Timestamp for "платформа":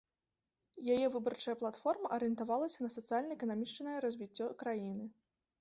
1.61-2.11